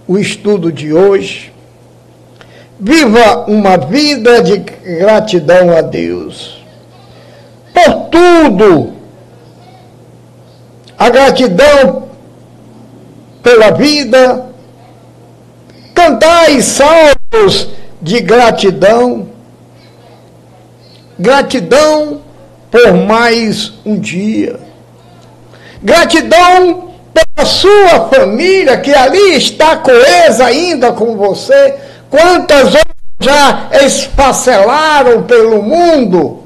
[0.07, 1.54] o estudo de hoje,
[2.79, 6.63] viva uma vida de gratidão a Deus
[7.73, 8.93] por tudo
[10.97, 12.09] a gratidão
[13.43, 14.45] pela vida,
[15.93, 17.67] cantai salmos
[18.01, 19.27] de gratidão,
[21.17, 22.21] Gratidão
[22.69, 24.59] por mais um dia.
[25.81, 31.73] Gratidão pela sua família que ali está coesa ainda com você.
[32.15, 32.85] Quantas outras
[33.19, 36.43] já esfacelaram pelo mundo?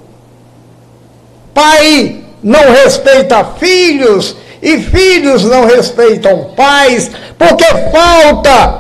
[1.54, 8.80] Pai não respeita filhos e filhos não respeitam pais, porque falta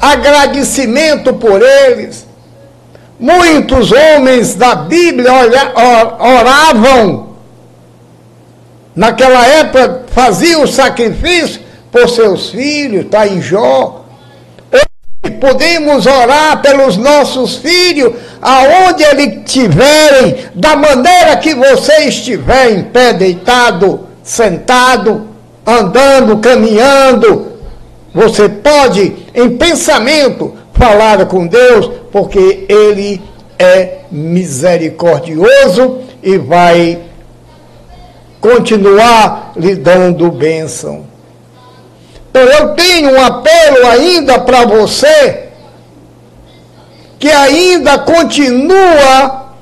[0.00, 2.26] agradecimento por eles.
[3.20, 5.30] Muitos homens da Bíblia
[6.18, 7.36] oravam,
[8.92, 11.60] naquela época faziam sacrifício
[11.92, 14.03] por seus filhos, está em Jó.
[15.30, 23.12] Podemos orar pelos nossos filhos, aonde eles estiverem, da maneira que você estiver, em pé,
[23.12, 25.28] deitado, sentado,
[25.66, 27.54] andando, caminhando.
[28.14, 33.20] Você pode, em pensamento, falar com Deus, porque Ele
[33.58, 37.00] é misericordioso e vai
[38.40, 41.13] continuar lhe dando bênção.
[42.34, 45.50] Então eu tenho um apelo ainda para você
[47.16, 49.52] que ainda continua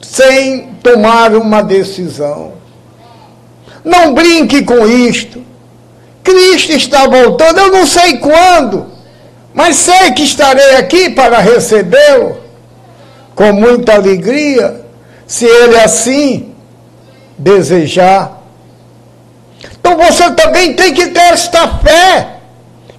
[0.00, 2.52] sem tomar uma decisão.
[3.84, 5.44] Não brinque com isto.
[6.22, 8.86] Cristo está voltando, eu não sei quando,
[9.52, 12.36] mas sei que estarei aqui para recebê-lo
[13.34, 14.86] com muita alegria,
[15.26, 16.54] se ele assim
[17.36, 18.39] desejar.
[19.90, 22.36] Então você também tem que ter esta fé,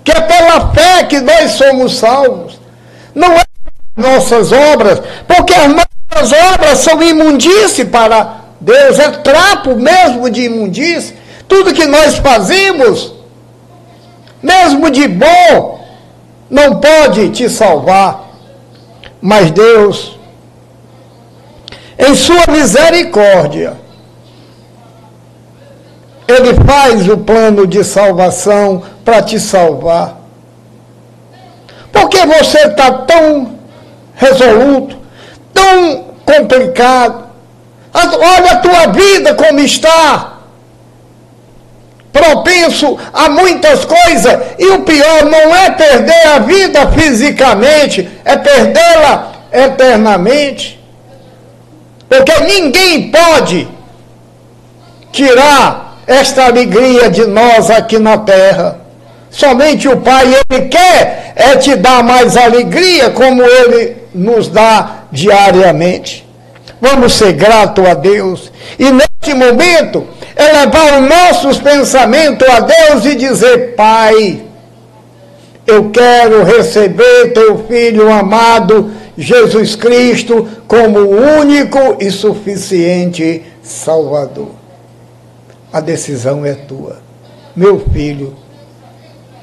[0.03, 2.59] que é pela fé que nós somos salvos.
[3.15, 3.43] Não é
[3.95, 11.15] nossas obras, porque as nossas obras são imundície para Deus, é trapo mesmo de imundície.
[11.47, 13.13] Tudo que nós fazemos,
[14.43, 15.87] mesmo de bom,
[16.49, 18.31] não pode te salvar.
[19.21, 20.19] Mas Deus,
[21.97, 23.80] em sua misericórdia,
[26.31, 30.17] ele faz o plano de salvação para te salvar.
[31.91, 33.59] Por que você está tão
[34.15, 34.97] resoluto,
[35.53, 37.25] tão complicado?
[37.93, 40.37] Olha a tua vida como está.
[42.13, 44.39] Propenso a muitas coisas.
[44.57, 50.79] E o pior não é perder a vida fisicamente, é perdê-la eternamente.
[52.07, 53.67] Porque ninguém pode
[55.11, 58.79] tirar esta alegria de nós aqui na terra.
[59.29, 66.27] Somente o Pai, Ele quer é te dar mais alegria, como Ele nos dá diariamente.
[66.81, 68.51] Vamos ser gratos a Deus.
[68.77, 74.41] E neste momento, elevar os nossos pensamentos a Deus e dizer: Pai,
[75.65, 84.60] eu quero receber teu Filho amado, Jesus Cristo, como único e suficiente Salvador
[85.71, 86.97] a decisão é tua.
[87.55, 88.35] Meu filho,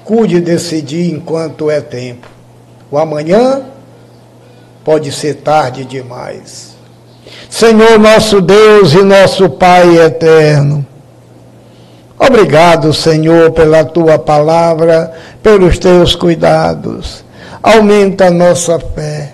[0.04, 2.28] cuide desse dia enquanto é tempo.
[2.90, 3.62] O amanhã
[4.84, 6.76] pode ser tarde demais.
[7.50, 10.86] Senhor nosso Deus e nosso Pai eterno,
[12.18, 15.12] obrigado, Senhor, pela tua palavra,
[15.42, 17.24] pelos teus cuidados.
[17.62, 19.32] Aumenta a nossa fé.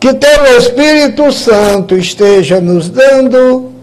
[0.00, 3.73] Que teu Espírito Santo esteja nos dando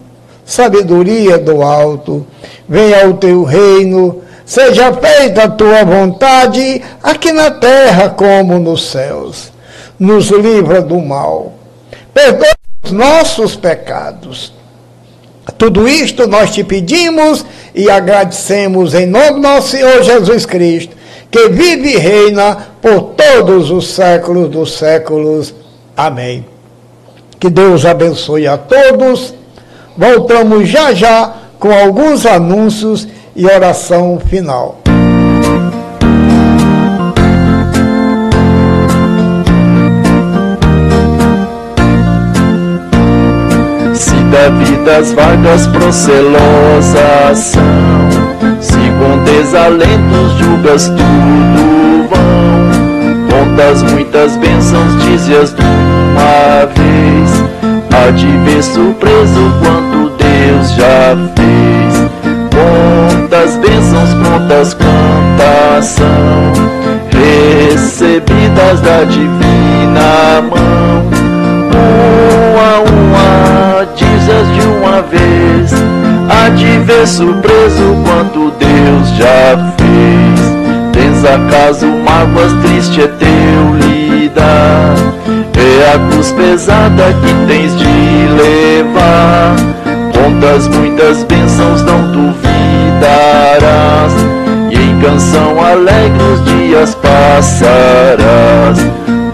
[0.46, 2.26] sabedoria do alto.
[2.68, 9.52] Venha o teu reino, seja feita a tua vontade, aqui na terra como nos céus.
[10.00, 11.54] Nos livra do mal.
[12.14, 14.54] Perdoa os nossos pecados.
[15.58, 20.96] Tudo isto nós te pedimos e agradecemos em nome do nosso Senhor Jesus Cristo,
[21.30, 25.54] que vive e reina por todos os séculos dos séculos.
[25.96, 26.46] Amém.
[27.40, 29.34] Que Deus abençoe a todos
[29.98, 34.82] Voltamos já já com alguns anúncios e oração final.
[44.32, 47.62] Davi das vagas procelosas são
[48.62, 57.41] Se com desalentos julgas tudo vão Contas muitas bênçãos, dizias de uma vez
[57.94, 62.10] Há de ver surpreso quanto Deus já fez.
[62.52, 66.54] Quantas bênçãos prontas quantas são
[67.12, 71.12] recebidas da divina mão.
[72.54, 75.74] Uma a uma, dizes de uma vez.
[76.30, 80.61] Há de ver surpreso quanto Deus já fez
[81.26, 84.96] acaso mágoas triste é teu lidar.
[85.56, 89.56] É a cruz pesada que tens de levar.
[90.14, 93.62] Contas muitas bênçãos não duvidarás.
[94.70, 98.80] E em canção alegre os dias passarás.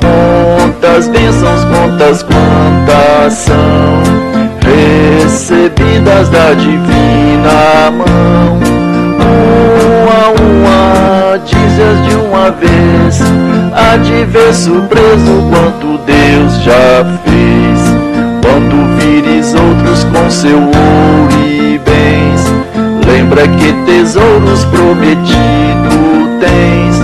[0.01, 4.17] Quantas bênçãos, contas quantas são
[4.61, 8.59] recebidas da divina mão.
[10.03, 13.21] Uma uma, dizes de uma vez,
[13.73, 17.79] há de ver surpreso quanto Deus já fez.
[18.41, 22.41] Quando vires outros com seu ouro e bens,
[23.05, 25.27] lembra que tesouros prometido
[26.39, 26.97] tens.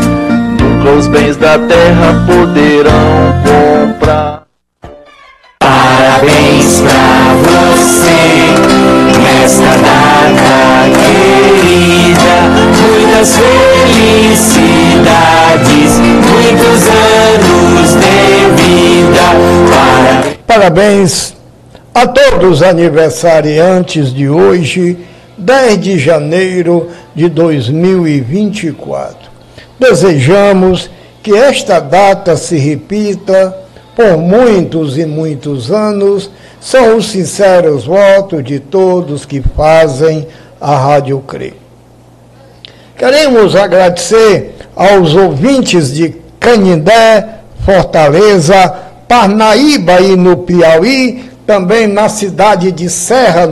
[0.59, 4.43] Nunca os bens da terra poderão comprar.
[5.59, 8.13] Parabéns pra você
[9.21, 12.35] nesta data querida.
[12.81, 13.37] Muitas
[13.93, 18.17] felicidades, muitos anos de
[18.61, 19.25] vida.
[19.69, 20.43] Parabéns.
[20.45, 21.33] Parabéns
[21.93, 24.97] a todos os aniversariantes de hoje,
[25.37, 29.31] 10 de janeiro de 2024.
[29.79, 30.89] Desejamos
[31.21, 33.55] que esta data se repita
[33.95, 36.31] por muitos e muitos anos.
[36.59, 40.27] São os sinceros votos de todos que fazem
[40.59, 41.62] a Rádio CRE.
[43.03, 48.73] Queremos agradecer aos ouvintes de Canindé, Fortaleza,
[49.09, 53.45] Parnaíba e no Piauí, também na cidade de Serra,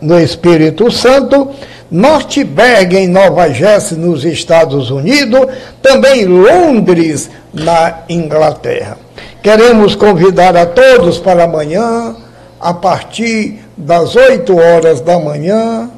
[0.00, 1.50] no Espírito Santo,
[1.90, 5.46] Nortberg, em Nova Jersey, nos Estados Unidos,
[5.82, 8.96] também Londres, na Inglaterra.
[9.42, 12.16] Queremos convidar a todos para amanhã,
[12.58, 15.90] a partir das 8 horas da manhã,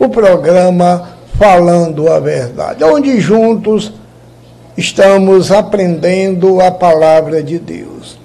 [0.00, 3.92] o programa Falando a Verdade, onde juntos
[4.76, 8.18] estamos aprendendo a palavra de Deus.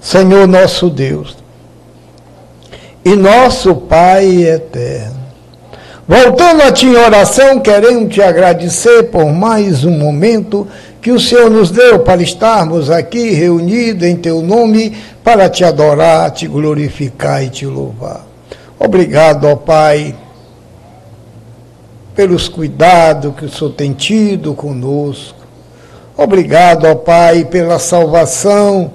[0.01, 1.40] Senhor nosso Deus
[3.05, 5.21] e nosso Pai eterno.
[6.07, 10.67] Voltando a ti em oração, queremos te agradecer por mais um momento
[11.01, 16.31] que o Senhor nos deu para estarmos aqui reunidos em teu nome para te adorar,
[16.33, 18.27] te glorificar e te louvar.
[18.79, 20.15] Obrigado, ó Pai,
[22.15, 25.39] pelos cuidados que o Senhor tem tido conosco.
[26.17, 28.93] Obrigado, ó Pai, pela salvação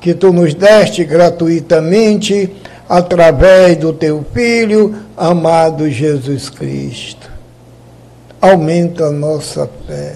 [0.00, 2.52] que tu nos deste gratuitamente
[2.88, 7.30] através do teu Filho amado Jesus Cristo.
[8.40, 10.14] Aumenta a nossa fé.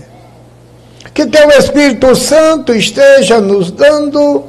[1.12, 4.45] Que teu Espírito Santo esteja nos dando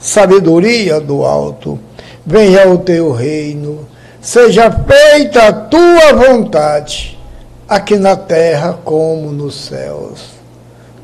[0.00, 1.78] sabedoria do alto.
[2.26, 3.86] Venha o teu reino.
[4.20, 7.18] Seja feita a tua vontade,
[7.68, 10.30] aqui na terra como nos céus.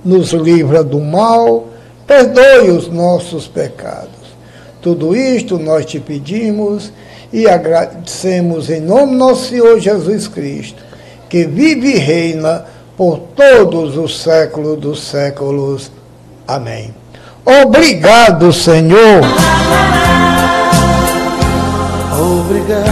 [0.05, 1.67] Nos livra do mal,
[2.07, 4.16] perdoe os nossos pecados
[4.87, 6.93] tudo isto nós te pedimos
[7.33, 10.81] e agradecemos em nome do nosso Senhor Jesus Cristo,
[11.29, 12.65] que vive e reina
[12.97, 15.91] por todos os séculos dos séculos.
[16.47, 16.95] Amém.
[17.45, 19.25] Obrigado, Senhor.
[22.13, 22.87] Obrigado.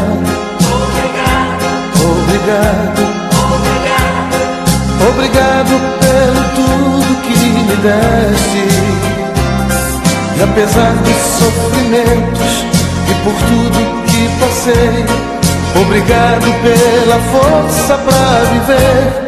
[0.91, 1.75] Obrigado.
[2.27, 3.05] Obrigado.
[5.11, 8.64] Obrigado pelo tudo que me deste.
[10.37, 12.65] E apesar dos sofrimentos
[13.09, 15.05] e por tudo que passei,
[15.81, 19.24] obrigado pela força para viver.